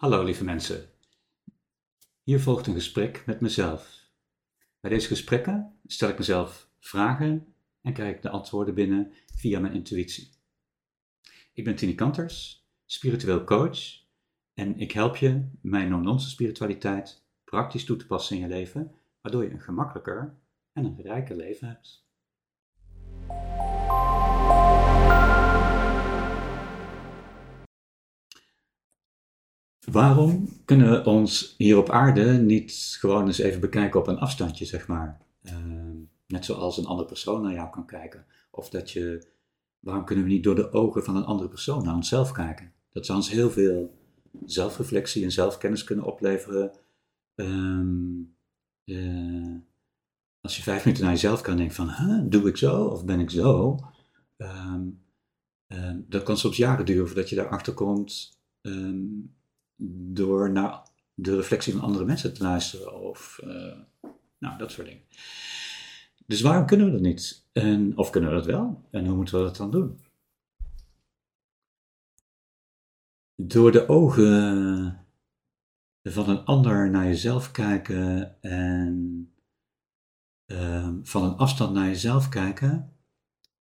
Hallo 0.00 0.22
lieve 0.22 0.44
mensen. 0.44 0.88
Hier 2.22 2.40
volgt 2.40 2.66
een 2.66 2.74
gesprek 2.74 3.26
met 3.26 3.40
mezelf. 3.40 4.10
Bij 4.80 4.90
deze 4.90 5.06
gesprekken 5.06 5.78
stel 5.86 6.08
ik 6.08 6.18
mezelf 6.18 6.70
vragen 6.78 7.54
en 7.80 7.92
krijg 7.92 8.14
ik 8.14 8.22
de 8.22 8.28
antwoorden 8.28 8.74
binnen 8.74 9.12
via 9.34 9.60
mijn 9.60 9.72
intuïtie. 9.72 10.30
Ik 11.52 11.64
ben 11.64 11.76
Tini 11.76 11.94
Kanters, 11.94 12.66
spiritueel 12.86 13.44
coach 13.44 13.78
en 14.54 14.78
ik 14.78 14.92
help 14.92 15.16
je 15.16 15.50
mijn 15.62 15.90
non-nonsense 15.90 16.34
spiritualiteit 16.34 17.24
praktisch 17.44 17.84
toe 17.84 17.96
te 17.96 18.06
passen 18.06 18.36
in 18.36 18.42
je 18.42 18.48
leven, 18.48 18.94
waardoor 19.20 19.44
je 19.44 19.50
een 19.50 19.60
gemakkelijker 19.60 20.38
en 20.72 20.84
een 20.84 21.00
rijker 21.02 21.36
leven 21.36 21.68
hebt. 21.68 22.09
Waarom 29.90 30.48
kunnen 30.64 30.90
we 30.90 31.04
ons 31.04 31.54
hier 31.58 31.78
op 31.78 31.90
aarde 31.90 32.32
niet 32.32 32.96
gewoon 33.00 33.26
eens 33.26 33.38
even 33.38 33.60
bekijken 33.60 34.00
op 34.00 34.06
een 34.06 34.18
afstandje, 34.18 34.64
zeg 34.64 34.86
maar? 34.86 35.20
Ehm, 35.42 35.96
net 36.26 36.44
zoals 36.44 36.78
een 36.78 36.86
andere 36.86 37.08
persoon 37.08 37.42
naar 37.42 37.52
jou 37.52 37.70
kan 37.70 37.86
kijken. 37.86 38.24
Of 38.50 38.68
dat 38.68 38.90
je, 38.90 39.26
waarom 39.78 40.04
kunnen 40.04 40.24
we 40.24 40.30
niet 40.30 40.44
door 40.44 40.54
de 40.54 40.72
ogen 40.72 41.04
van 41.04 41.16
een 41.16 41.24
andere 41.24 41.48
persoon 41.48 41.84
naar 41.84 41.94
onszelf 41.94 42.32
kijken? 42.32 42.72
Dat 42.92 43.06
zou 43.06 43.18
ons 43.18 43.30
heel 43.30 43.50
veel 43.50 43.98
zelfreflectie 44.46 45.24
en 45.24 45.32
zelfkennis 45.32 45.84
kunnen 45.84 46.04
opleveren. 46.04 46.72
Ehm, 47.34 48.22
eh, 48.84 49.56
als 50.40 50.56
je 50.56 50.62
vijf 50.62 50.84
minuten 50.84 51.04
naar 51.04 51.14
jezelf 51.14 51.40
kan 51.40 51.56
denken 51.56 51.74
van, 51.74 52.28
doe 52.28 52.48
ik 52.48 52.56
zo 52.56 52.84
of 52.84 53.04
ben 53.04 53.20
ik 53.20 53.30
zo? 53.30 53.78
Um, 54.36 55.02
dat 56.08 56.22
kan 56.22 56.36
soms 56.36 56.56
jaren 56.56 56.84
duren 56.84 57.06
voordat 57.06 57.28
je 57.28 57.36
daarachter 57.36 57.74
komt 57.74 58.38
door 60.12 60.50
naar 60.50 60.88
de 61.14 61.36
reflectie 61.36 61.72
van 61.72 61.82
andere 61.82 62.04
mensen 62.04 62.34
te 62.34 62.42
luisteren 62.42 63.00
of 63.00 63.40
uh, 63.44 63.78
nou, 64.38 64.58
dat 64.58 64.70
soort 64.70 64.86
dingen. 64.86 65.02
Dus 66.26 66.40
waarom 66.40 66.66
kunnen 66.66 66.86
we 66.86 66.92
dat 66.92 67.00
niet? 67.00 67.48
En, 67.52 67.96
of 67.96 68.10
kunnen 68.10 68.30
we 68.30 68.36
dat 68.36 68.46
wel? 68.46 68.88
En 68.90 69.06
hoe 69.06 69.16
moeten 69.16 69.38
we 69.38 69.44
dat 69.44 69.56
dan 69.56 69.70
doen? 69.70 70.00
Door 73.34 73.72
de 73.72 73.88
ogen 73.88 75.06
van 76.02 76.28
een 76.28 76.44
ander 76.44 76.90
naar 76.90 77.04
jezelf 77.04 77.50
kijken 77.50 78.36
en 78.42 79.32
um, 80.46 81.06
van 81.06 81.22
een 81.22 81.36
afstand 81.36 81.74
naar 81.74 81.86
jezelf 81.86 82.28
kijken, 82.28 82.96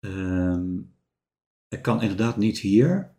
um, 0.00 0.94
het 1.68 1.80
kan 1.80 2.02
inderdaad 2.02 2.36
niet 2.36 2.58
hier, 2.58 3.14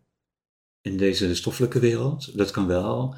in 0.82 0.96
deze 0.96 1.34
stoffelijke 1.34 1.78
wereld. 1.78 2.36
Dat 2.36 2.50
kan 2.50 2.66
wel. 2.66 3.16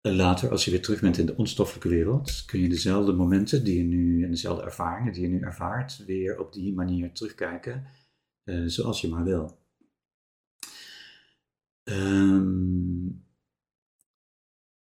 Later, 0.00 0.50
als 0.50 0.64
je 0.64 0.70
weer 0.70 0.82
terug 0.82 1.00
bent 1.00 1.18
in 1.18 1.26
de 1.26 1.36
onstoffelijke 1.36 1.88
wereld, 1.88 2.44
kun 2.44 2.60
je 2.60 2.68
dezelfde 2.68 3.12
momenten 3.12 3.64
die 3.64 3.76
je 3.76 3.82
nu 3.82 4.24
en 4.24 4.30
dezelfde 4.30 4.64
ervaringen 4.64 5.12
die 5.12 5.22
je 5.22 5.28
nu 5.28 5.40
ervaart, 5.40 6.04
weer 6.04 6.38
op 6.38 6.52
die 6.52 6.74
manier 6.74 7.12
terugkijken, 7.12 7.86
uh, 8.44 8.68
zoals 8.68 9.00
je 9.00 9.08
maar 9.08 9.24
wil. 9.24 9.60
Um, 11.84 13.26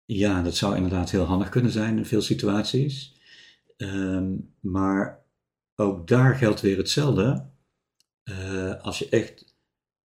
ja, 0.05 0.41
dat 0.41 0.55
zou 0.55 0.75
inderdaad 0.75 1.11
heel 1.11 1.23
handig 1.23 1.49
kunnen 1.49 1.71
zijn 1.71 1.97
in 1.97 2.05
veel 2.05 2.21
situaties. 2.21 3.21
Um, 3.77 4.55
maar 4.59 5.25
ook 5.75 6.07
daar 6.07 6.35
geldt 6.35 6.61
weer 6.61 6.77
hetzelfde. 6.77 7.49
Uh, 8.23 8.81
als 8.81 8.99
je 8.99 9.09
echt 9.09 9.56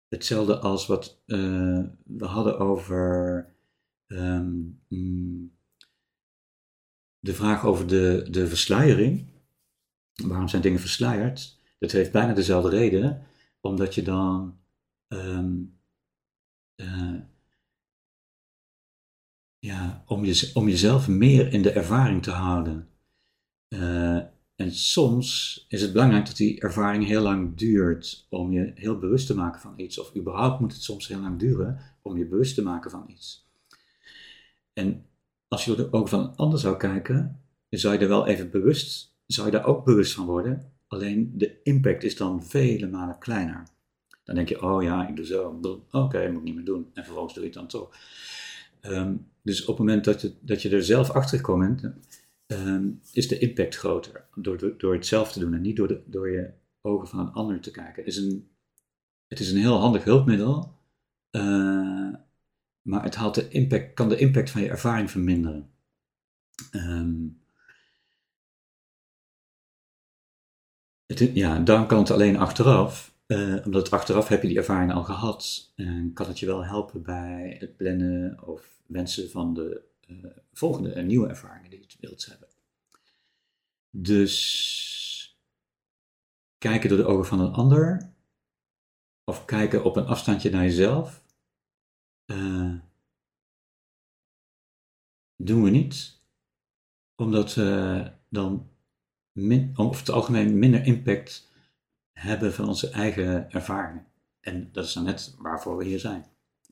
hetzelfde 0.09 0.59
als 0.59 0.87
wat 0.87 1.23
uh, 1.27 1.85
we 2.05 2.25
hadden 2.25 2.59
over 2.59 3.47
um, 4.07 4.81
de 7.19 7.35
vraag 7.35 7.65
over 7.65 7.87
de, 7.87 8.27
de 8.31 8.47
versluiering. 8.47 9.27
Waarom 10.15 10.49
zijn 10.49 10.63
dingen 10.63 10.81
versluierd? 10.81 11.59
Dat 11.79 11.93
heeft 11.93 12.13
bijna 12.13 12.33
dezelfde 12.33 12.71
reden, 12.71 13.27
omdat 13.61 13.95
je 13.95 14.03
dan 14.03 14.59
um, 15.09 15.79
uh, 16.77 17.21
ja, 19.59 20.05
om, 20.07 20.25
je, 20.25 20.51
om 20.55 20.69
jezelf 20.69 21.09
meer 21.09 21.53
in 21.53 21.63
de 21.63 21.73
ervaring 21.73 22.23
te 22.23 22.31
houden. 22.31 22.89
Uh, 23.69 24.21
en 24.59 24.73
soms 24.75 25.65
is 25.69 25.83
het 25.83 25.93
belangrijk 25.93 26.27
dat 26.27 26.37
die 26.37 26.61
ervaring 26.61 27.07
heel 27.07 27.23
lang 27.23 27.57
duurt 27.57 28.27
om 28.29 28.53
je 28.53 28.73
heel 28.75 28.99
bewust 28.99 29.27
te 29.27 29.35
maken 29.35 29.61
van 29.61 29.73
iets. 29.77 29.99
Of 29.99 30.17
überhaupt 30.17 30.61
moet 30.61 30.73
het 30.73 30.83
soms 30.83 31.09
heel 31.09 31.21
lang 31.21 31.39
duren 31.39 31.79
om 32.03 32.17
je 32.17 32.27
bewust 32.27 32.55
te 32.55 32.63
maken 32.63 32.91
van 32.91 33.05
iets. 33.07 33.49
En 34.73 35.07
als 35.49 35.65
je 35.65 35.75
de 35.75 35.93
ogen 35.93 36.09
van 36.09 36.21
een 36.21 36.37
ander 36.37 36.59
zou 36.59 36.77
kijken, 36.77 37.41
zou 37.71 37.95
je 37.95 38.01
er 38.01 38.09
wel 38.09 38.27
even 38.27 38.51
bewust, 38.51 39.15
zou 39.27 39.47
je 39.47 39.53
daar 39.53 39.67
ook 39.67 39.85
bewust 39.85 40.15
van 40.15 40.27
worden. 40.27 40.73
Alleen 40.87 41.33
de 41.35 41.63
impact 41.63 42.03
is 42.03 42.17
dan 42.17 42.45
vele 42.45 42.89
malen 42.89 43.19
kleiner. 43.19 43.63
Dan 44.25 44.35
denk 44.35 44.49
je, 44.49 44.63
oh 44.63 44.83
ja, 44.83 45.09
ik 45.09 45.17
doe 45.17 45.27
zo. 45.27 45.59
Oké, 45.63 45.97
okay, 45.97 46.29
moet 46.29 46.39
ik 46.39 46.45
niet 46.45 46.55
meer 46.55 46.65
doen. 46.65 46.91
En 46.95 47.05
vervolgens 47.05 47.35
doe 47.35 47.43
je 47.43 47.49
het 47.49 47.59
dan 47.59 47.69
toch. 47.69 47.97
Um, 48.83 49.27
dus 49.43 49.61
op 49.61 49.67
het 49.67 49.79
moment 49.79 50.05
dat 50.05 50.21
je, 50.21 50.33
dat 50.41 50.63
je 50.63 50.71
er 50.71 50.85
zelf 50.85 51.11
achter 51.11 51.41
komt, 51.41 51.83
Ehm, 52.49 52.91
is 53.13 53.29
de 53.29 53.39
impact 53.39 53.77
groter 53.77 54.29
door, 54.35 54.79
door, 54.79 54.95
het 54.95 55.07
zelf 55.07 55.33
te 55.33 55.41
doen 55.41 55.55
en 55.55 55.61
niet 55.61 55.77
door, 55.77 56.01
door 56.07 56.31
je 56.31 56.51
ogen 56.81 57.09
van 57.09 57.19
een 57.19 57.33
ander 57.33 57.61
te 57.61 57.71
kijken. 57.71 58.07
Is 58.07 58.17
een, 58.17 58.49
het 59.27 59.41
is 59.41 59.51
een 59.51 59.59
heel 59.59 59.79
handig 59.79 60.05
hulpmiddel, 60.05 60.75
uh, 61.31 62.15
maar 62.83 63.03
het 63.03 63.35
de 63.35 63.49
impact, 63.49 63.95
kan 63.95 64.09
de 64.09 64.19
impact 64.19 64.51
van 64.51 64.63
je 64.63 64.69
ervaring 64.69 65.11
verminderen. 65.11 65.71
Um, 66.73 67.41
het, 71.07 71.19
ja, 71.19 71.59
dan 71.59 71.87
kan 71.87 71.99
het 71.99 72.11
alleen 72.11 72.37
achteraf, 72.37 73.15
uh, 73.27 73.67
omdat 73.67 73.91
achteraf 73.91 74.29
heb 74.29 74.43
je 74.43 74.49
die 74.49 74.59
ervaring 74.59 74.93
al 74.93 75.05
gehad 75.05 75.73
en 75.77 76.13
kan 76.13 76.27
het 76.27 76.39
je 76.39 76.47
wel 76.47 76.65
helpen 76.65 77.03
bij 77.03 77.57
het 77.59 77.77
plannen 77.77 78.39
of 78.47 78.81
wensen 78.87 79.31
van 79.31 79.55
de 79.55 79.87
volgende 80.53 80.93
en 80.93 81.07
nieuwe 81.07 81.29
ervaringen 81.29 81.71
die 81.71 81.85
je 81.87 81.97
wilt 82.01 82.27
hebben. 82.27 82.49
Dus 83.91 85.39
kijken 86.59 86.89
door 86.89 86.99
de 86.99 87.07
ogen 87.07 87.27
van 87.27 87.41
een 87.41 87.53
ander, 87.53 88.13
of 89.25 89.45
kijken 89.45 89.85
op 89.85 89.97
een 89.97 90.07
afstandje 90.07 90.51
naar 90.51 90.63
jezelf, 90.63 91.25
uh, 92.27 92.75
doen 95.37 95.63
we 95.63 95.71
niet, 95.71 96.21
omdat 97.15 97.55
we 97.55 98.13
dan 98.29 98.71
min, 99.33 99.73
over 99.77 100.01
het 100.01 100.11
algemeen 100.11 100.59
minder 100.59 100.85
impact 100.85 101.49
hebben 102.13 102.53
van 102.53 102.69
onze 102.69 102.91
eigen 102.91 103.51
ervaringen. 103.51 104.07
En 104.41 104.73
dat 104.73 104.85
is 104.85 104.93
dan 104.93 105.05
net 105.05 105.35
waarvoor 105.39 105.77
we 105.77 105.85
hier 105.85 105.99
zijn, 105.99 106.27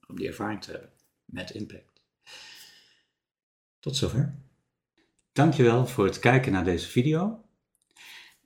om 0.07 0.17
die 0.17 0.29
ervaring 0.29 0.63
te 0.63 0.71
hebben 0.71 0.91
met 1.25 1.51
impact. 1.51 2.03
Tot 3.87 3.97
zover. 3.97 4.35
Dankjewel 5.33 5.87
voor 5.87 6.05
het 6.05 6.19
kijken 6.19 6.53
naar 6.53 6.65
deze 6.65 6.89
video. 6.89 7.45